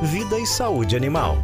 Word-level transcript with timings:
Vida 0.00 0.38
e 0.38 0.46
saúde 0.46 0.94
animal. 0.94 1.42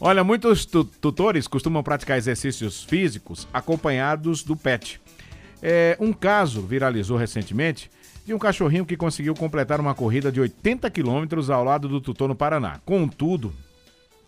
Olha, 0.00 0.24
muitos 0.24 0.64
tu 0.64 0.82
tutores 0.82 1.46
costumam 1.46 1.82
praticar 1.82 2.16
exercícios 2.16 2.82
físicos 2.82 3.46
acompanhados 3.52 4.42
do 4.42 4.56
pet. 4.56 4.98
É, 5.62 5.94
um 6.00 6.10
caso 6.10 6.62
viralizou 6.62 7.18
recentemente 7.18 7.90
de 8.24 8.32
um 8.32 8.38
cachorrinho 8.38 8.86
que 8.86 8.96
conseguiu 8.96 9.34
completar 9.34 9.78
uma 9.78 9.94
corrida 9.94 10.32
de 10.32 10.40
80 10.40 10.88
quilômetros 10.88 11.50
ao 11.50 11.62
lado 11.62 11.86
do 11.86 12.00
tutor 12.00 12.28
no 12.28 12.34
Paraná. 12.34 12.80
Contudo, 12.82 13.52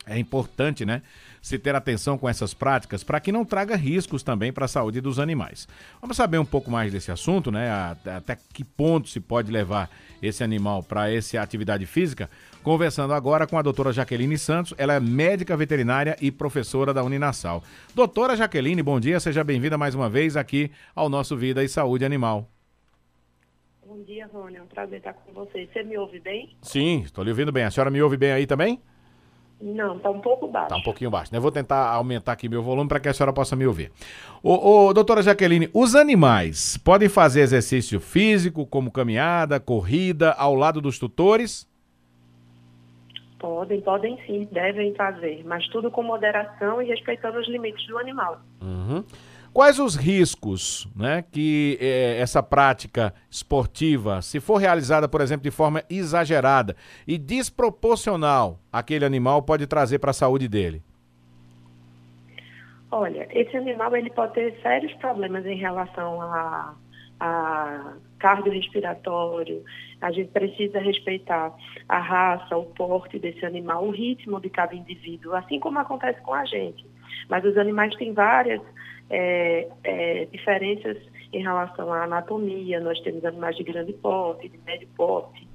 é 0.07 0.19
importante, 0.19 0.85
né, 0.85 1.03
se 1.41 1.59
ter 1.59 1.75
atenção 1.75 2.17
com 2.17 2.29
essas 2.29 2.55
práticas 2.55 3.03
para 3.03 3.21
que 3.21 3.33
não 3.33 3.45
traga 3.45 3.77
riscos 3.77 4.23
também 4.23 4.53
para 4.53 4.65
a 4.65 4.69
saúde 4.69 5.01
dos 5.01 5.19
animais. 5.19 5.67
Vamos 6.01 6.17
saber 6.17 6.39
um 6.39 6.45
pouco 6.45 6.71
mais 6.71 6.93
desse 6.93 7.11
assunto, 7.11 7.51
né? 7.51 7.71
Até 8.17 8.37
que 8.53 8.65
ponto 8.65 9.09
se 9.09 9.21
pode 9.21 9.51
levar 9.51 9.91
esse 10.23 10.45
animal 10.45 10.83
para 10.83 11.13
essa 11.13 11.41
atividade 11.41 11.85
física? 11.85 12.31
Conversando 12.63 13.13
agora 13.13 13.47
com 13.47 13.59
a 13.59 13.63
doutora 13.63 13.93
Jaqueline 13.93 14.39
Santos, 14.39 14.73
ela 14.79 14.95
é 14.95 15.01
médica 15.01 15.57
veterinária 15.57 16.17
e 16.21 16.31
professora 16.31 16.95
da 16.95 17.03
Uninasal. 17.03 17.63
Doutora 17.93 18.37
Jaqueline, 18.37 18.83
bom 18.83 19.01
dia, 19.01 19.19
seja 19.19 19.43
bem-vinda 19.43 19.77
mais 19.77 19.97
uma 19.97 20.09
vez 20.09 20.37
aqui 20.37 20.71
ao 20.95 21.09
nosso 21.09 21.37
Vida 21.37 21.65
e 21.65 21.69
Saúde 21.69 22.05
Animal. 22.05 22.49
Bom 23.85 24.01
dia, 24.05 24.29
Rony, 24.33 24.57
é 24.57 24.63
um 24.63 24.67
prazer 24.67 24.99
estar 24.99 25.13
com 25.13 25.33
você. 25.33 25.69
Você 25.71 25.83
me 25.83 25.99
ouve 25.99 26.21
bem? 26.21 26.57
Sim, 26.63 27.03
estou 27.03 27.23
lhe 27.25 27.31
ouvindo 27.31 27.53
bem. 27.53 27.65
A 27.65 27.71
senhora 27.71 27.91
me 27.91 28.01
ouve 28.01 28.17
bem 28.17 28.33
aí 28.33 28.47
também? 28.47 28.81
Não, 29.63 29.97
está 29.97 30.11
um 30.11 30.21
pouco 30.21 30.49
baixo. 30.49 30.67
Está 30.67 30.77
um 30.77 30.83
pouquinho 30.83 31.11
baixo, 31.11 31.33
né? 31.33 31.39
Vou 31.39 31.53
tentar 31.53 31.89
aumentar 31.89 32.33
aqui 32.33 32.49
meu 32.49 32.65
volume 32.65 32.89
para 32.89 32.99
que 32.99 33.09
a 33.09 33.15
senhora 33.15 33.33
possa 33.33 33.55
me 33.55 33.65
ouvir. 33.65 33.93
Ô, 34.43 34.89
ô, 34.89 34.93
doutora 34.93 35.23
Jaqueline, 35.23 35.71
os 35.73 35.95
animais 35.95 36.77
podem 36.79 37.09
fazer 37.09 37.43
exercício 37.43 38.01
físico, 38.01 38.67
como 38.67 38.91
caminhada, 38.91 39.61
corrida, 39.61 40.33
ao 40.33 40.57
lado 40.57 40.81
dos 40.81 40.99
tutores? 40.99 41.71
Podem, 43.39 43.81
podem 43.81 44.19
sim, 44.27 44.49
devem 44.51 44.95
fazer, 44.95 45.43
mas 45.45 45.67
tudo 45.69 45.93
com 45.93 46.03
moderação 46.03 46.83
e 46.83 46.87
respeitando 46.87 47.39
os 47.39 47.49
limites 47.49 47.87
do 47.87 47.99
animal. 47.99 48.41
Uhum. 48.61 49.05
Quais 49.53 49.79
os 49.79 49.97
riscos 49.97 50.89
né, 50.97 51.23
que 51.31 51.77
eh, 51.79 52.17
essa 52.19 52.43
prática 52.43 53.13
esportiva, 53.31 54.23
se 54.23 54.41
for 54.41 54.57
realizada, 54.57 55.07
por 55.07 55.21
exemplo, 55.21 55.43
de 55.43 55.51
forma 55.51 55.83
exagerada 55.91 56.75
e 57.07 57.19
desproporcional 57.19 58.59
àquele 58.73 59.05
animal, 59.05 59.43
pode 59.43 59.67
trazer 59.67 59.99
para 59.99 60.11
a 60.11 60.15
saúde 60.15 60.49
dele? 60.49 60.83
Olha, 62.91 63.29
esse 63.31 63.55
animal 63.55 63.95
ele 63.95 64.11
pode 64.11 64.33
ter 64.33 64.59
sérios 64.63 64.93
problemas 64.95 65.45
em 65.45 65.57
relação 65.57 66.23
a, 66.23 66.75
a 67.21 67.93
cardiorrespiratório. 68.19 69.63
A 70.01 70.11
gente 70.13 70.31
precisa 70.31 70.79
respeitar 70.79 71.55
a 71.89 71.99
raça, 71.99 72.57
o 72.57 72.65
porte 72.65 73.19
desse 73.19 73.45
animal, 73.45 73.85
o 73.85 73.91
ritmo 73.91 74.41
de 74.41 74.49
cada 74.49 74.75
indivíduo, 74.75 75.35
assim 75.35 75.61
como 75.61 75.79
acontece 75.79 76.23
com 76.23 76.33
a 76.33 76.45
gente. 76.47 76.87
Mas 77.29 77.45
os 77.45 77.57
animais 77.57 77.95
têm 77.97 78.13
várias 78.13 78.61
é, 79.11 79.69
é, 79.85 80.25
diferenças 80.27 80.97
em 81.33 81.43
relação 81.43 81.93
à 81.93 82.05
anatomia. 82.05 82.81
Nós 82.81 82.99
temos 83.01 83.25
animais 83.25 83.57
de 83.57 83.65
grande 83.65 83.93
porte, 83.93 84.49
de 84.49 84.59
médio 84.65 84.89
porte, 84.97 85.47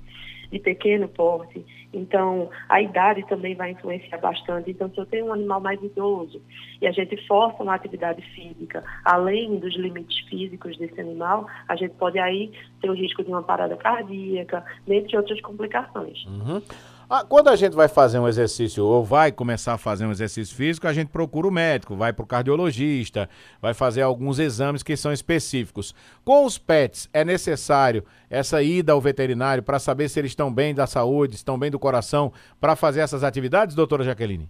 de 0.51 0.59
pequeno 0.59 1.07
porte. 1.07 1.65
Então, 1.93 2.49
a 2.69 2.81
idade 2.81 3.25
também 3.27 3.55
vai 3.55 3.71
influenciar 3.71 4.17
bastante. 4.17 4.71
Então, 4.71 4.89
se 4.89 4.97
eu 4.97 5.05
tenho 5.05 5.27
um 5.27 5.33
animal 5.33 5.59
mais 5.61 5.81
idoso 5.81 6.41
e 6.81 6.87
a 6.87 6.91
gente 6.91 7.17
força 7.27 7.63
uma 7.63 7.75
atividade 7.75 8.21
física 8.33 8.83
além 9.03 9.57
dos 9.57 9.75
limites 9.75 10.19
físicos 10.27 10.77
desse 10.77 10.99
animal, 10.99 11.47
a 11.67 11.75
gente 11.75 11.93
pode 11.95 12.19
aí 12.19 12.51
ter 12.81 12.89
o 12.89 12.93
risco 12.93 13.23
de 13.23 13.29
uma 13.29 13.43
parada 13.43 13.75
cardíaca, 13.75 14.63
dentre 14.85 15.17
outras 15.17 15.41
complicações. 15.41 16.25
Uhum. 16.25 16.61
Ah, 17.09 17.23
quando 17.23 17.47
a 17.47 17.55
gente 17.55 17.73
vai 17.73 17.87
fazer 17.87 18.19
um 18.19 18.27
exercício 18.27 18.85
ou 18.85 19.01
vai 19.01 19.31
começar 19.31 19.75
a 19.75 19.77
fazer 19.77 20.05
um 20.05 20.11
exercício 20.11 20.53
físico, 20.53 20.89
a 20.89 20.91
gente 20.91 21.07
procura 21.07 21.47
o 21.47 21.51
médico, 21.51 21.95
vai 21.95 22.11
para 22.11 22.21
o 22.21 22.27
cardiologista, 22.27 23.29
vai 23.61 23.73
fazer 23.73 24.01
alguns 24.01 24.39
exames 24.39 24.83
que 24.83 24.97
são 24.97 25.13
específicos. 25.13 25.95
Com 26.25 26.43
os 26.43 26.57
pets, 26.57 27.09
é 27.13 27.23
necessário 27.23 28.03
essa 28.29 28.61
ida 28.61 28.91
ao 28.91 28.99
veterinário 28.99 29.63
para 29.63 29.79
saber 29.79 30.09
se 30.09 30.19
eles 30.19 30.31
estão 30.31 30.53
bem 30.53 30.75
da 30.75 30.85
saúde, 30.85 31.35
estão 31.35 31.57
bem 31.57 31.71
do 31.71 31.79
coração, 31.79 32.33
para 32.59 32.75
fazer 32.75 32.99
essas 32.99 33.23
atividades, 33.23 33.73
doutora 33.73 34.03
Jaqueline? 34.03 34.49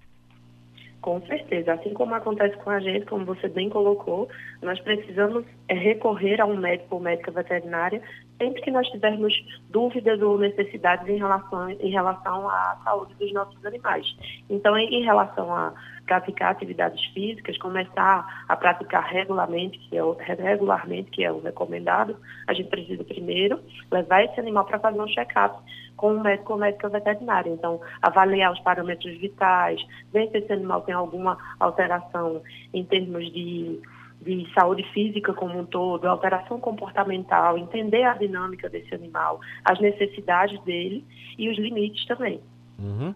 Com 1.00 1.22
certeza. 1.28 1.74
Assim 1.74 1.94
como 1.94 2.16
acontece 2.16 2.58
com 2.58 2.72
a 2.72 2.80
gente, 2.80 3.06
como 3.06 3.24
você 3.24 3.48
bem 3.48 3.70
colocou, 3.70 4.28
nós 4.64 4.80
precisamos 4.80 5.46
é, 5.70 5.76
recorrer 5.76 6.42
a 6.42 6.46
um 6.46 6.58
médico 6.58 6.96
ou 6.96 7.02
médica 7.02 7.30
veterinária 7.30 8.02
sempre 8.38 8.62
que 8.62 8.72
nós 8.72 8.88
tivermos 8.90 9.34
dúvidas 9.70 10.22
ou 10.22 10.38
necessidades 10.38 11.08
em 11.08 11.18
relação, 11.18 11.70
em 11.70 11.90
relação 11.90 12.50
à 12.50 12.78
saúde 12.84 13.14
dos 13.16 13.34
nossos 13.34 13.64
animais. 13.66 14.06
Então, 14.50 14.78
em, 14.78 15.04
relação 15.04 15.54
a 15.54 15.74
praticar 16.06 16.52
atividades 16.52 17.04
físicas, 17.14 17.58
começar 17.58 18.46
a 18.48 18.56
praticar 18.56 19.04
regularmente, 19.04 19.78
que 19.80 19.98
é 19.98 20.04
o, 20.04 20.14
regularmente, 20.14 21.10
que 21.12 21.24
é 21.24 21.32
o 21.32 21.42
recomendado, 21.42 22.16
a 22.48 22.54
gente 22.54 22.70
precisa 22.70 23.04
primeiro 23.04 23.60
levar 23.92 24.24
esse 24.24 24.40
animal 24.40 24.66
para 24.66 24.80
fazer 24.80 25.02
um 25.02 25.08
check-up 25.08 25.58
com 25.98 26.14
o 26.14 26.24
médico 26.24 26.54
ou 26.54 26.60
médica 26.60 26.88
veterinária. 26.88 27.50
Então, 27.50 27.82
avaliar 28.02 28.54
os 28.54 28.60
parâmetros 28.60 29.18
vitais, 29.18 29.82
ver 30.14 30.30
se 30.30 30.38
esse 30.38 30.54
animal 30.54 30.82
tem 30.82 30.94
alguma 30.94 31.38
alteração 31.60 32.42
em 32.74 32.86
termos 32.86 33.26
de 33.34 33.82
de 34.22 34.52
saúde 34.54 34.84
física 34.94 35.34
como 35.34 35.60
um 35.60 35.66
todo, 35.66 36.06
alteração 36.06 36.60
comportamental, 36.60 37.58
entender 37.58 38.04
a 38.04 38.14
dinâmica 38.14 38.70
desse 38.70 38.94
animal, 38.94 39.40
as 39.64 39.80
necessidades 39.80 40.62
dele 40.64 41.06
e 41.38 41.50
os 41.50 41.58
limites 41.58 42.06
também. 42.06 42.42
Uhum. 42.80 43.14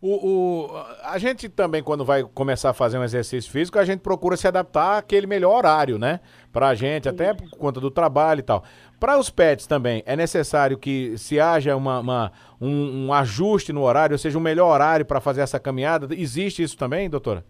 O, 0.00 0.14
o, 0.14 0.76
a 1.02 1.18
gente 1.18 1.48
também, 1.48 1.82
quando 1.82 2.04
vai 2.04 2.22
começar 2.22 2.70
a 2.70 2.72
fazer 2.72 2.98
um 2.98 3.02
exercício 3.02 3.50
físico, 3.50 3.80
a 3.80 3.84
gente 3.84 3.98
procura 3.98 4.36
se 4.36 4.46
adaptar 4.46 4.98
àquele 4.98 5.26
melhor 5.26 5.56
horário, 5.56 5.98
né? 5.98 6.20
Pra 6.52 6.72
gente, 6.72 7.08
até 7.08 7.34
por 7.34 7.50
conta 7.50 7.80
do 7.80 7.90
trabalho 7.90 8.38
e 8.38 8.42
tal. 8.42 8.62
Para 9.00 9.18
os 9.18 9.28
pets 9.28 9.66
também, 9.66 10.02
é 10.06 10.14
necessário 10.14 10.78
que 10.78 11.18
se 11.18 11.40
haja 11.40 11.74
uma, 11.74 11.98
uma 11.98 12.32
um, 12.60 13.06
um 13.06 13.12
ajuste 13.12 13.72
no 13.72 13.82
horário, 13.82 14.14
ou 14.14 14.18
seja, 14.18 14.38
um 14.38 14.40
melhor 14.40 14.72
horário 14.72 15.04
para 15.04 15.20
fazer 15.20 15.40
essa 15.40 15.58
caminhada. 15.58 16.14
Existe 16.14 16.62
isso 16.62 16.78
também, 16.78 17.10
doutora? 17.10 17.44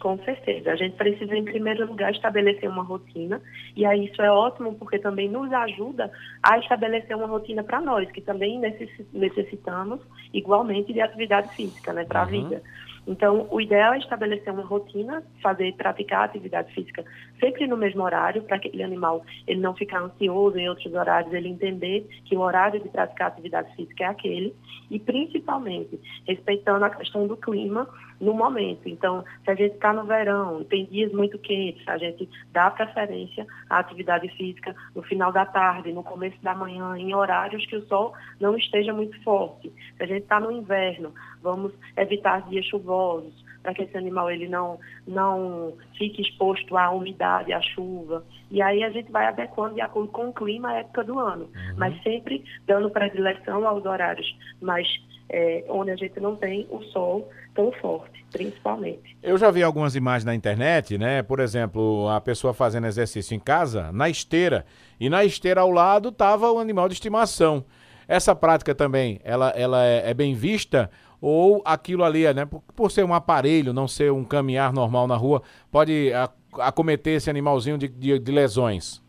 Com 0.00 0.16
certeza. 0.24 0.72
A 0.72 0.76
gente 0.76 0.96
precisa, 0.96 1.36
em 1.36 1.44
primeiro 1.44 1.86
lugar, 1.86 2.10
estabelecer 2.10 2.68
uma 2.68 2.82
rotina. 2.82 3.40
E 3.76 3.84
aí 3.84 4.06
isso 4.06 4.20
é 4.22 4.30
ótimo 4.30 4.74
porque 4.74 4.98
também 4.98 5.28
nos 5.28 5.52
ajuda 5.52 6.10
a 6.42 6.58
estabelecer 6.58 7.14
uma 7.14 7.26
rotina 7.26 7.62
para 7.62 7.82
nós, 7.82 8.10
que 8.10 8.22
também 8.22 8.58
necessitamos 9.12 10.00
igualmente 10.32 10.92
de 10.92 11.02
atividade 11.02 11.54
física 11.54 11.92
né, 11.92 12.04
para 12.04 12.22
a 12.22 12.24
uhum. 12.24 12.30
vida. 12.30 12.62
Então, 13.06 13.46
o 13.50 13.60
ideal 13.60 13.94
é 13.94 13.98
estabelecer 13.98 14.52
uma 14.52 14.62
rotina, 14.62 15.22
fazer, 15.42 15.74
praticar 15.74 16.24
atividade 16.24 16.72
física 16.74 17.04
sempre 17.40 17.66
no 17.66 17.76
mesmo 17.76 18.02
horário, 18.02 18.42
para 18.42 18.58
que 18.58 18.68
aquele 18.68 18.82
animal 18.82 19.24
ele 19.46 19.60
não 19.60 19.74
ficar 19.74 20.00
ansioso 20.02 20.58
em 20.58 20.68
outros 20.68 20.92
horários, 20.92 21.32
ele 21.32 21.48
entender 21.48 22.06
que 22.26 22.36
o 22.36 22.40
horário 22.40 22.80
de 22.80 22.88
praticar 22.88 23.28
atividade 23.28 23.74
física 23.74 24.04
é 24.04 24.06
aquele, 24.06 24.54
e 24.90 24.98
principalmente 24.98 25.98
respeitando 26.26 26.84
a 26.84 26.90
questão 26.90 27.26
do 27.26 27.36
clima 27.36 27.88
no 28.20 28.34
momento. 28.34 28.86
Então, 28.86 29.24
se 29.44 29.50
a 29.50 29.54
gente 29.54 29.74
está 29.74 29.92
no 29.92 30.04
verão, 30.04 30.62
tem 30.64 30.84
dias 30.84 31.10
muito 31.12 31.38
quentes, 31.38 31.86
a 31.88 31.96
gente 31.96 32.28
dá 32.52 32.70
preferência 32.70 33.46
à 33.68 33.78
atividade 33.78 34.28
física 34.36 34.76
no 34.94 35.02
final 35.02 35.32
da 35.32 35.46
tarde, 35.46 35.92
no 35.92 36.02
começo 36.02 36.36
da 36.42 36.54
manhã, 36.54 36.98
em 36.98 37.14
horários 37.14 37.64
que 37.66 37.76
o 37.76 37.86
sol 37.86 38.12
não 38.38 38.56
esteja 38.56 38.92
muito 38.92 39.20
forte. 39.22 39.72
Se 39.96 40.02
a 40.02 40.06
gente 40.06 40.22
está 40.22 40.38
no 40.38 40.52
inverno, 40.52 41.14
vamos 41.40 41.72
evitar 41.96 42.42
dias 42.48 42.66
chuvosos, 42.66 42.89
para 43.62 43.74
que 43.74 43.82
esse 43.82 43.96
animal 43.96 44.30
ele 44.30 44.48
não, 44.48 44.78
não 45.06 45.74
fique 45.98 46.22
exposto 46.22 46.76
à 46.76 46.90
umidade, 46.90 47.52
à 47.52 47.60
chuva. 47.60 48.24
E 48.50 48.62
aí 48.62 48.82
a 48.82 48.90
gente 48.90 49.10
vai 49.10 49.26
adequando 49.26 49.74
de 49.74 49.80
acordo 49.80 50.10
com 50.10 50.28
o 50.28 50.32
clima, 50.32 50.70
a 50.70 50.78
época 50.78 51.04
do 51.04 51.18
ano, 51.18 51.44
uhum. 51.44 51.74
mas 51.76 52.02
sempre 52.02 52.44
dando 52.66 52.90
predileção 52.90 53.66
aos 53.66 53.84
horários 53.84 54.26
mais 54.60 54.88
é, 55.28 55.64
onde 55.68 55.90
a 55.90 55.96
gente 55.96 56.18
não 56.18 56.34
tem 56.34 56.66
o 56.70 56.82
sol 56.84 57.28
tão 57.54 57.70
forte, 57.72 58.24
principalmente. 58.32 59.16
Eu 59.22 59.38
já 59.38 59.50
vi 59.50 59.62
algumas 59.62 59.94
imagens 59.94 60.24
na 60.24 60.34
internet, 60.34 60.98
né? 60.98 61.22
Por 61.22 61.38
exemplo, 61.38 62.08
a 62.08 62.20
pessoa 62.20 62.52
fazendo 62.52 62.86
exercício 62.86 63.34
em 63.34 63.40
casa, 63.40 63.92
na 63.92 64.08
esteira, 64.08 64.64
e 64.98 65.08
na 65.08 65.24
esteira 65.24 65.60
ao 65.60 65.70
lado 65.70 66.08
estava 66.08 66.50
o 66.50 66.58
animal 66.58 66.88
de 66.88 66.94
estimação. 66.94 67.64
Essa 68.08 68.34
prática 68.34 68.74
também, 68.74 69.20
ela, 69.22 69.50
ela 69.50 69.86
é, 69.86 70.10
é 70.10 70.14
bem 70.14 70.34
vista 70.34 70.90
ou 71.20 71.62
aquilo 71.64 72.04
ali, 72.04 72.32
né, 72.32 72.46
por, 72.46 72.62
por, 72.74 72.90
ser 72.90 73.04
um 73.04 73.12
aparelho, 73.14 73.72
não 73.72 73.86
ser 73.86 74.10
um 74.12 74.24
caminhar 74.24 74.72
normal 74.72 75.06
na 75.06 75.16
rua, 75.16 75.42
pode 75.70 76.10
acometer 76.54 77.16
esse 77.16 77.28
animalzinho 77.28 77.76
de, 77.76 77.88
de, 77.88 78.18
de 78.18 78.32
lesões? 78.32 79.02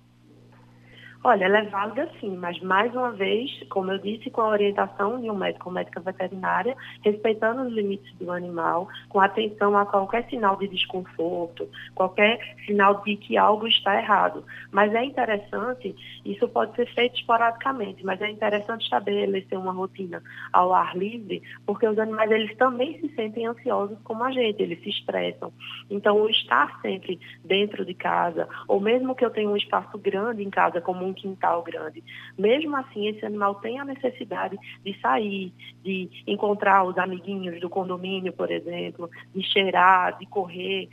Olha, 1.23 1.45
ela 1.45 1.59
é 1.59 1.65
válida 1.65 2.09
sim, 2.19 2.35
mas 2.35 2.59
mais 2.61 2.91
uma 2.95 3.11
vez, 3.11 3.51
como 3.69 3.91
eu 3.91 3.99
disse, 3.99 4.31
com 4.31 4.41
a 4.41 4.49
orientação 4.49 5.21
de 5.21 5.29
um 5.29 5.35
médico 5.35 5.69
ou 5.69 5.73
médica 5.73 5.99
veterinária, 5.99 6.75
respeitando 7.03 7.61
os 7.61 7.71
limites 7.71 8.11
do 8.17 8.31
animal, 8.31 8.87
com 9.07 9.19
atenção 9.19 9.77
a 9.77 9.85
qualquer 9.85 10.27
sinal 10.31 10.57
de 10.57 10.67
desconforto, 10.67 11.69
qualquer 11.93 12.39
sinal 12.65 13.03
de 13.03 13.15
que 13.17 13.37
algo 13.37 13.67
está 13.67 14.01
errado. 14.01 14.43
Mas 14.71 14.91
é 14.95 15.05
interessante, 15.05 15.95
isso 16.25 16.47
pode 16.49 16.75
ser 16.75 16.91
feito 16.95 17.19
esporadicamente, 17.19 18.03
mas 18.03 18.19
é 18.19 18.27
interessante 18.27 18.85
estabelecer 18.85 19.59
uma 19.59 19.73
rotina 19.73 20.23
ao 20.51 20.73
ar 20.73 20.97
livre, 20.97 21.43
porque 21.67 21.87
os 21.87 21.99
animais 21.99 22.31
eles 22.31 22.57
também 22.57 22.99
se 22.99 23.13
sentem 23.13 23.45
ansiosos 23.45 23.99
como 24.03 24.23
a 24.23 24.31
gente, 24.31 24.63
eles 24.63 24.81
se 24.81 24.89
estressam. 24.89 25.53
Então, 25.87 26.19
o 26.19 26.27
estar 26.31 26.81
sempre 26.81 27.19
dentro 27.45 27.85
de 27.85 27.93
casa, 27.93 28.49
ou 28.67 28.79
mesmo 28.79 29.13
que 29.13 29.23
eu 29.23 29.29
tenha 29.29 29.47
um 29.47 29.57
espaço 29.57 29.99
grande 29.99 30.41
em 30.41 30.49
casa, 30.49 30.81
como 30.81 31.05
um 31.05 31.10
quintal 31.13 31.63
grande. 31.63 32.03
Mesmo 32.37 32.75
assim, 32.77 33.07
esse 33.07 33.25
animal 33.25 33.55
tem 33.55 33.79
a 33.79 33.85
necessidade 33.85 34.57
de 34.83 34.99
sair, 35.01 35.53
de 35.83 36.09
encontrar 36.27 36.83
os 36.83 36.97
amiguinhos 36.97 37.59
do 37.59 37.69
condomínio, 37.69 38.33
por 38.33 38.51
exemplo, 38.51 39.09
de 39.33 39.43
cheirar, 39.43 40.17
de 40.17 40.25
correr 40.25 40.89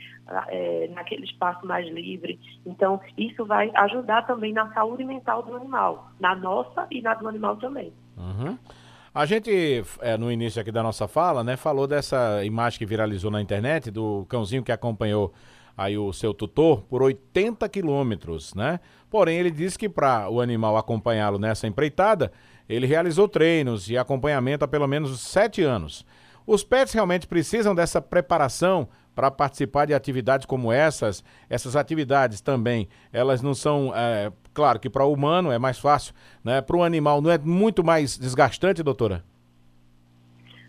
é, 0.47 0.89
naquele 0.93 1.25
espaço 1.25 1.65
mais 1.65 1.87
livre. 1.87 2.39
Então, 2.65 2.99
isso 3.17 3.45
vai 3.45 3.71
ajudar 3.75 4.23
também 4.23 4.53
na 4.53 4.71
saúde 4.73 5.03
mental 5.03 5.43
do 5.43 5.55
animal, 5.55 6.11
na 6.19 6.35
nossa 6.35 6.87
e 6.91 7.01
na 7.01 7.13
do 7.13 7.27
animal 7.27 7.57
também. 7.57 7.91
Uhum. 8.17 8.57
A 9.13 9.25
gente, 9.25 9.83
é, 10.01 10.17
no 10.17 10.31
início 10.31 10.61
aqui 10.61 10.71
da 10.71 10.83
nossa 10.83 11.07
fala, 11.07 11.43
né, 11.43 11.57
falou 11.57 11.87
dessa 11.87 12.43
imagem 12.45 12.77
que 12.77 12.85
viralizou 12.85 13.31
na 13.31 13.41
internet 13.41 13.89
do 13.89 14.25
cãozinho 14.29 14.63
que 14.63 14.71
acompanhou 14.71 15.33
aí 15.79 15.97
o 15.97 16.11
seu 16.11 16.33
tutor 16.33 16.81
por 16.83 17.01
80 17.01 17.67
quilômetros, 17.69 18.53
né? 18.53 18.81
Porém, 19.09 19.37
ele 19.37 19.49
disse 19.49 19.79
que 19.79 19.87
para 19.87 20.29
o 20.29 20.41
animal 20.41 20.75
acompanhá-lo 20.75 21.39
nessa 21.39 21.67
empreitada, 21.67 22.33
ele 22.67 22.85
realizou 22.85 23.29
treinos 23.29 23.89
e 23.89 23.97
acompanhamento 23.97 24.65
há 24.65 24.67
pelo 24.67 24.87
menos 24.87 25.17
sete 25.21 25.63
anos. 25.63 26.05
Os 26.45 26.65
pets 26.65 26.93
realmente 26.93 27.25
precisam 27.25 27.73
dessa 27.73 28.01
preparação 28.01 28.89
para 29.15 29.31
participar 29.31 29.85
de 29.85 29.93
atividades 29.93 30.45
como 30.45 30.71
essas. 30.71 31.23
Essas 31.49 31.77
atividades 31.77 32.41
também, 32.41 32.89
elas 33.13 33.41
não 33.41 33.53
são, 33.53 33.93
é, 33.95 34.33
claro 34.53 34.79
que 34.79 34.89
para 34.89 35.05
o 35.05 35.13
humano 35.13 35.49
é 35.49 35.57
mais 35.57 35.79
fácil, 35.79 36.13
né? 36.43 36.61
Para 36.61 36.75
o 36.75 36.83
animal 36.83 37.21
não 37.21 37.31
é 37.31 37.37
muito 37.37 37.85
mais 37.85 38.17
desgastante, 38.17 38.83
doutora? 38.83 39.23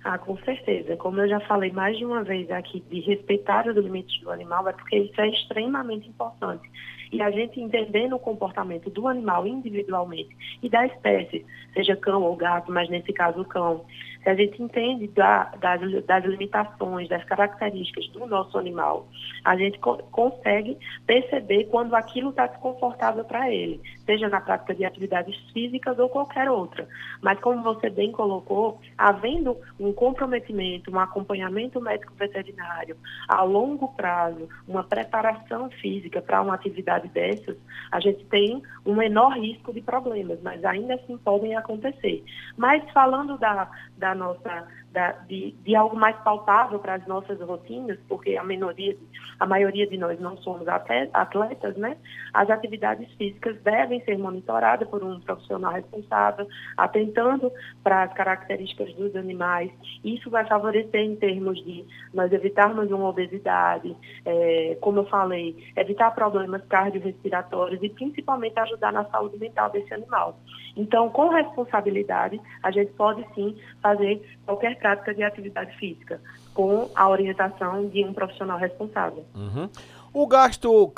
Ah, 0.02 0.16
com 0.16 0.36
certeza. 0.38 0.96
Como 0.96 1.20
eu 1.20 1.28
já 1.28 1.40
falei 1.40 1.70
mais 1.72 1.98
de 1.98 2.04
uma 2.04 2.24
vez 2.24 2.50
aqui, 2.50 2.80
de 2.80 3.00
respeitar 3.00 3.66
os 3.68 3.76
limites 3.76 4.20
do 4.20 4.30
animal, 4.30 4.66
é 4.68 4.72
porque 4.72 4.96
isso 4.96 5.20
é 5.20 5.28
extremamente 5.28 6.08
importante. 6.08 6.70
E 7.12 7.20
a 7.20 7.30
gente 7.30 7.60
entendendo 7.60 8.14
o 8.14 8.18
comportamento 8.18 8.88
do 8.88 9.08
animal 9.08 9.46
individualmente 9.46 10.34
e 10.62 10.68
da 10.68 10.86
espécie, 10.86 11.44
seja 11.74 11.96
cão 11.96 12.22
ou 12.22 12.36
gato, 12.36 12.70
mas 12.72 12.88
nesse 12.88 13.12
caso 13.12 13.42
o 13.42 13.44
cão, 13.44 13.84
se 14.22 14.28
a 14.28 14.34
gente 14.34 14.62
entende 14.62 15.08
da, 15.08 15.44
das, 15.60 15.80
das, 16.04 16.24
limitações, 16.24 17.08
das 17.08 17.24
características 17.24 18.08
do 18.08 18.26
nosso 18.26 18.58
animal, 18.58 19.08
a 19.44 19.56
gente 19.56 19.78
co 19.78 19.96
consegue 20.10 20.76
perceber 21.06 21.64
quando 21.64 21.94
aquilo 21.94 22.30
está 22.30 22.46
desconfortável 22.46 23.24
para 23.24 23.50
ele, 23.50 23.80
seja 24.04 24.28
na 24.28 24.40
prática 24.40 24.74
de 24.74 24.84
atividades 24.84 25.36
físicas 25.52 25.98
ou 25.98 26.08
qualquer 26.08 26.50
outra. 26.50 26.86
Mas 27.22 27.40
como 27.40 27.62
você 27.62 27.88
bem 27.88 28.12
colocou, 28.12 28.80
havendo 28.98 29.56
um 29.78 29.92
comprometimento, 29.92 30.90
um 30.90 30.98
acompanhamento 30.98 31.80
médico 31.80 32.12
veterinário 32.14 32.96
a 33.28 33.42
longo 33.42 33.88
prazo, 33.94 34.48
uma 34.68 34.84
preparação 34.84 35.70
física 35.70 36.20
para 36.20 36.42
uma 36.42 36.54
atividade 36.54 37.08
dessas, 37.08 37.56
a 37.90 38.00
gente 38.00 38.24
tem 38.26 38.62
um 38.84 38.94
menor 38.94 39.32
risco 39.32 39.72
de 39.72 39.80
problemas, 39.80 40.38
mas 40.42 40.64
ainda 40.64 40.94
assim 40.94 41.16
podem 41.18 41.56
acontecer. 41.56 42.22
Mas 42.56 42.82
falando 42.92 43.38
da, 43.38 43.70
da 44.00 44.14
nossa 44.14 44.66
da, 44.92 45.12
de, 45.12 45.52
de, 45.52 45.76
algo 45.76 45.96
mais 45.96 46.16
palpável 46.18 46.78
para 46.78 46.94
as 46.94 47.06
nossas 47.06 47.40
rotinas, 47.40 47.98
porque 48.08 48.36
a 48.36 48.42
minoria, 48.42 48.96
a 49.38 49.46
maioria 49.46 49.86
de 49.86 49.96
nós 49.96 50.18
não 50.20 50.36
somos 50.38 50.66
atletas, 50.68 51.76
né? 51.76 51.96
As 52.34 52.50
atividades 52.50 53.08
físicas 53.14 53.60
devem 53.62 54.02
ser 54.04 54.18
monitoradas 54.18 54.88
por 54.88 55.02
um 55.04 55.20
profissional 55.20 55.72
responsável, 55.72 56.48
atentando 56.76 57.52
para 57.84 58.02
as 58.02 58.12
características 58.14 58.92
dos 58.94 59.14
animais. 59.14 59.70
Isso 60.02 60.28
vai 60.28 60.44
favorecer 60.46 61.00
em 61.00 61.16
termos 61.16 61.62
de 61.64 61.84
nós 62.12 62.32
evitarmos 62.32 62.90
uma 62.90 63.08
obesidade, 63.08 63.96
é, 64.24 64.76
como 64.80 65.00
eu 65.00 65.06
falei, 65.06 65.56
evitar 65.76 66.10
problemas 66.12 66.64
cardiorrespiratórios 66.66 67.80
e 67.82 67.88
principalmente 67.88 68.58
ajudar 68.58 68.92
na 68.92 69.04
saúde 69.04 69.38
mental 69.38 69.70
desse 69.70 69.92
animal. 69.94 70.36
Então, 70.76 71.08
com 71.10 71.28
responsabilidade, 71.28 72.40
a 72.62 72.70
gente 72.70 72.92
pode 72.92 73.24
sim 73.34 73.56
fazer 73.82 74.20
qualquer 74.46 74.79
prática 74.80 75.14
de 75.14 75.22
atividade 75.22 75.76
física, 75.78 76.20
com 76.54 76.90
a 76.94 77.08
orientação 77.08 77.88
de 77.88 78.04
um 78.04 78.12
profissional 78.12 78.58
responsável. 78.58 79.24
Uhum. 79.34 79.68
O 80.12 80.26
gasto 80.26 80.92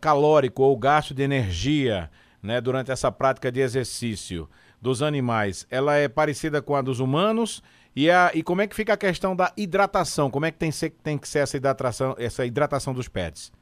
calórico 0.00 0.62
ou 0.62 0.76
gasto 0.76 1.14
de 1.14 1.22
energia 1.22 2.10
né, 2.42 2.60
durante 2.60 2.90
essa 2.90 3.10
prática 3.10 3.50
de 3.50 3.60
exercício 3.60 4.48
dos 4.80 5.02
animais, 5.02 5.66
ela 5.70 5.96
é 5.96 6.08
parecida 6.08 6.60
com 6.60 6.74
a 6.74 6.82
dos 6.82 7.00
humanos? 7.00 7.62
E, 7.94 8.10
a, 8.10 8.30
e 8.34 8.42
como 8.42 8.62
é 8.62 8.66
que 8.66 8.74
fica 8.74 8.94
a 8.94 8.96
questão 8.96 9.34
da 9.34 9.52
hidratação? 9.56 10.30
Como 10.30 10.46
é 10.46 10.50
que 10.50 10.58
tem, 10.58 10.70
ser, 10.70 10.90
tem 11.02 11.18
que 11.18 11.28
ser 11.28 11.40
essa 11.40 11.56
hidratação, 11.56 12.14
essa 12.18 12.46
hidratação 12.46 12.94
dos 12.94 13.08
pets? 13.08 13.52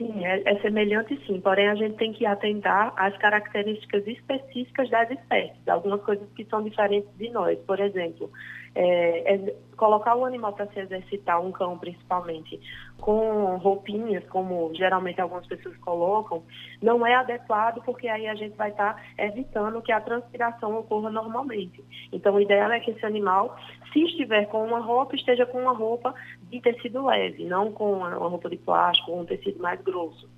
Sim, 0.00 0.24
é, 0.24 0.42
é, 0.46 0.60
semelhante 0.62 1.14
sim, 1.26 1.38
porém 1.42 1.68
a 1.68 1.74
gente 1.74 1.96
tem 1.96 2.10
que 2.10 2.24
atentar 2.24 2.94
às 2.96 3.14
características 3.18 4.06
específicas 4.06 4.88
das 4.88 5.10
espécies, 5.10 5.68
algumas 5.68 6.00
coisas 6.00 6.26
que 6.32 6.42
são 6.46 6.62
diferentes 6.62 7.10
de 7.18 7.28
nós. 7.28 7.58
Por 7.66 7.78
exemplo, 7.78 8.30
é, 8.74 9.34
é 9.34 9.54
colocar 9.76 10.14
o 10.14 10.26
animal 10.26 10.52
para 10.52 10.66
se 10.66 10.78
exercitar, 10.78 11.40
um 11.40 11.50
cão 11.50 11.78
principalmente, 11.78 12.60
com 12.98 13.56
roupinhas, 13.56 14.22
como 14.28 14.70
geralmente 14.74 15.20
algumas 15.20 15.46
pessoas 15.46 15.74
colocam, 15.78 16.42
não 16.82 17.06
é 17.06 17.14
adequado 17.14 17.82
porque 17.82 18.06
aí 18.06 18.28
a 18.28 18.34
gente 18.34 18.54
vai 18.56 18.70
estar 18.70 18.94
tá 18.94 19.02
evitando 19.24 19.80
que 19.80 19.90
a 19.90 20.00
transpiração 20.00 20.78
ocorra 20.78 21.10
normalmente. 21.10 21.82
Então, 22.12 22.34
o 22.34 22.40
ideal 22.40 22.70
é 22.70 22.80
que 22.80 22.90
esse 22.90 23.06
animal, 23.06 23.56
se 23.90 24.04
estiver 24.04 24.46
com 24.46 24.62
uma 24.62 24.80
roupa, 24.80 25.16
esteja 25.16 25.46
com 25.46 25.62
uma 25.62 25.72
roupa 25.72 26.14
de 26.50 26.60
tecido 26.60 27.06
leve, 27.06 27.44
não 27.44 27.72
com 27.72 27.94
uma 27.94 28.10
roupa 28.10 28.50
de 28.50 28.58
plástico 28.58 29.12
ou 29.12 29.20
um 29.20 29.24
tecido 29.24 29.60
mais 29.60 29.80
grosso. 29.80 30.28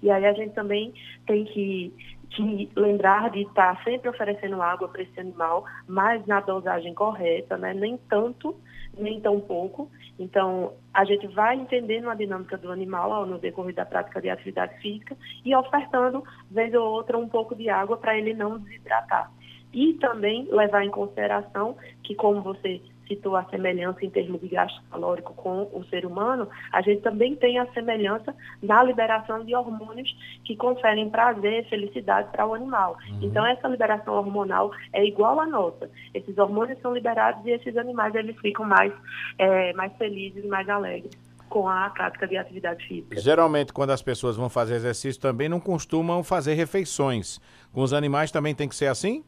E 0.00 0.10
aí 0.10 0.24
a 0.26 0.32
gente 0.32 0.54
também 0.54 0.92
tem 1.26 1.44
que 1.44 1.92
que 2.34 2.70
lembrar 2.76 3.30
de 3.30 3.42
estar 3.42 3.82
sempre 3.84 4.08
oferecendo 4.08 4.60
água 4.62 4.88
para 4.88 5.02
esse 5.02 5.18
animal, 5.20 5.64
mas 5.86 6.24
na 6.26 6.40
dosagem 6.40 6.94
correta, 6.94 7.56
né? 7.56 7.74
nem 7.74 7.96
tanto, 8.08 8.56
nem 8.96 9.20
tão 9.20 9.40
pouco. 9.40 9.90
Então, 10.18 10.72
a 10.92 11.04
gente 11.04 11.26
vai 11.28 11.56
entendendo 11.56 12.08
a 12.08 12.14
dinâmica 12.14 12.56
do 12.56 12.70
animal 12.70 13.26
no 13.26 13.38
decorrer 13.38 13.74
da 13.74 13.84
prática 13.84 14.20
de 14.20 14.30
atividade 14.30 14.80
física 14.80 15.16
e 15.44 15.54
ofertando, 15.54 16.22
vez 16.50 16.72
ou 16.74 16.84
outra, 16.84 17.18
um 17.18 17.28
pouco 17.28 17.54
de 17.54 17.68
água 17.68 17.96
para 17.96 18.16
ele 18.16 18.34
não 18.34 18.58
desidratar. 18.58 19.30
E 19.72 19.94
também 19.94 20.46
levar 20.50 20.84
em 20.84 20.90
consideração 20.90 21.76
que, 22.02 22.14
como 22.14 22.42
você 22.42 22.80
citou 23.14 23.36
a 23.36 23.44
semelhança 23.44 24.04
em 24.04 24.10
termos 24.10 24.40
de 24.40 24.48
gasto 24.48 24.80
calórico 24.90 25.34
com 25.34 25.68
o 25.72 25.84
ser 25.90 26.06
humano, 26.06 26.48
a 26.72 26.80
gente 26.80 27.02
também 27.02 27.36
tem 27.36 27.58
a 27.58 27.66
semelhança 27.72 28.34
na 28.62 28.82
liberação 28.82 29.44
de 29.44 29.54
hormônios 29.54 30.14
que 30.44 30.56
conferem 30.56 31.10
prazer 31.10 31.64
e 31.64 31.68
felicidade 31.68 32.30
para 32.30 32.46
o 32.46 32.54
animal. 32.54 32.96
Uhum. 33.08 33.18
Então, 33.22 33.44
essa 33.46 33.68
liberação 33.68 34.14
hormonal 34.14 34.70
é 34.92 35.04
igual 35.04 35.40
à 35.40 35.46
nossa. 35.46 35.90
Esses 36.14 36.36
hormônios 36.38 36.80
são 36.80 36.94
liberados 36.94 37.44
e 37.46 37.50
esses 37.50 37.76
animais 37.76 38.14
eles 38.14 38.36
ficam 38.38 38.64
mais, 38.64 38.92
é, 39.38 39.72
mais 39.74 39.92
felizes, 39.96 40.44
mais 40.46 40.68
alegres 40.68 41.12
com 41.48 41.68
a 41.68 41.90
prática 41.90 42.26
de 42.26 42.34
atividade 42.34 42.86
física. 42.86 43.20
Geralmente, 43.20 43.74
quando 43.74 43.90
as 43.90 44.00
pessoas 44.00 44.36
vão 44.36 44.48
fazer 44.48 44.74
exercício, 44.76 45.20
também 45.20 45.50
não 45.50 45.60
costumam 45.60 46.24
fazer 46.24 46.54
refeições. 46.54 47.38
Com 47.74 47.82
os 47.82 47.92
animais 47.92 48.30
também 48.30 48.54
tem 48.54 48.66
que 48.66 48.74
ser 48.74 48.86
assim? 48.86 49.22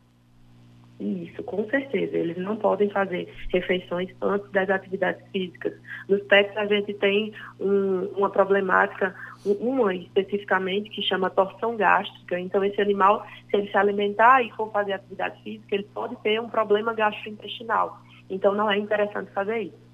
Isso, 1.00 1.42
com 1.42 1.68
certeza. 1.68 2.16
Eles 2.16 2.36
não 2.38 2.56
podem 2.56 2.88
fazer 2.88 3.28
refeições 3.52 4.08
antes 4.22 4.48
das 4.52 4.70
atividades 4.70 5.22
físicas. 5.32 5.72
Nos 6.08 6.22
pets, 6.22 6.56
a 6.56 6.66
gente 6.66 6.94
tem 6.94 7.32
um, 7.58 8.04
uma 8.16 8.30
problemática, 8.30 9.14
uma 9.44 9.94
especificamente, 9.94 10.90
que 10.90 11.02
chama 11.02 11.30
torção 11.30 11.76
gástrica. 11.76 12.38
Então, 12.38 12.64
esse 12.64 12.80
animal, 12.80 13.26
se 13.50 13.56
ele 13.56 13.70
se 13.70 13.76
alimentar 13.76 14.42
e 14.42 14.52
for 14.52 14.70
fazer 14.70 14.92
atividade 14.92 15.42
física, 15.42 15.74
ele 15.74 15.88
pode 15.92 16.14
ter 16.16 16.40
um 16.40 16.48
problema 16.48 16.94
gastrointestinal. 16.94 17.98
Então, 18.30 18.54
não 18.54 18.70
é 18.70 18.78
interessante 18.78 19.32
fazer 19.32 19.62
isso. 19.62 19.84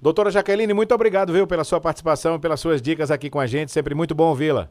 Doutora 0.00 0.30
Jaqueline, 0.30 0.72
muito 0.72 0.94
obrigado, 0.94 1.32
viu, 1.32 1.46
pela 1.46 1.64
sua 1.64 1.80
participação, 1.80 2.40
pelas 2.40 2.60
suas 2.60 2.80
dicas 2.80 3.10
aqui 3.10 3.28
com 3.28 3.40
a 3.40 3.46
gente. 3.46 3.70
Sempre 3.70 3.94
muito 3.94 4.14
bom 4.14 4.28
ouvi-la. 4.28 4.70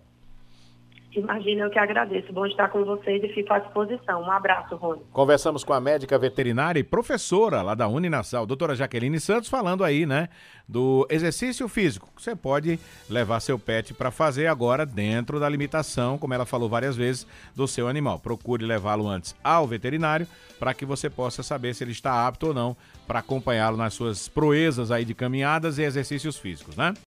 Imagina, 1.16 1.64
eu 1.64 1.70
que 1.70 1.80
agradeço. 1.80 2.32
Bom 2.34 2.46
estar 2.46 2.70
com 2.70 2.84
vocês 2.84 3.24
e 3.24 3.30
fico 3.30 3.54
à 3.54 3.60
disposição. 3.60 4.22
Um 4.22 4.32
abraço, 4.32 4.76
Rony. 4.76 5.02
Conversamos 5.12 5.64
com 5.64 5.74
a 5.74 5.80
médica 5.80 6.18
veterinária 6.18 6.80
e 6.80 6.84
professora 6.84 7.62
lá 7.62 7.74
da 7.74 7.88
Uninasal, 7.88 8.46
doutora 8.46 8.76
Jaqueline 8.76 9.20
Santos, 9.20 9.50
falando 9.50 9.84
aí, 9.84 10.06
né, 10.06 10.30
do 10.68 11.08
exercício 11.10 11.68
físico. 11.68 12.10
Você 12.18 12.36
pode 12.36 12.80
levar 13.10 13.40
seu 13.40 13.58
pet 13.58 13.94
para 13.94 14.12
fazer 14.12 14.48
agora 14.48 14.86
dentro 14.86 15.40
da 15.40 15.48
limitação, 15.48 16.18
como 16.18 16.34
ela 16.34 16.46
falou 16.46 16.68
várias 16.68 16.96
vezes, 16.96 17.28
do 17.56 17.68
seu 17.68 17.88
animal. 17.88 18.20
Procure 18.20 18.66
levá-lo 18.66 19.08
antes 19.08 19.36
ao 19.44 19.68
veterinário 19.68 20.28
para 20.60 20.74
que 20.74 20.86
você 20.86 21.10
possa 21.10 21.44
saber 21.44 21.74
se 21.74 21.84
ele 21.84 21.92
está 21.92 22.28
apto 22.28 22.48
ou 22.48 22.54
não 22.54 22.76
para 23.08 23.20
acompanhá-lo 23.20 23.78
nas 23.78 23.94
suas 23.94 24.28
proezas 24.28 24.90
aí 24.90 25.06
de 25.06 25.14
caminhadas 25.14 25.78
e 25.78 25.84
exercícios 25.84 26.38
físicos, 26.38 26.76
né? 26.76 26.94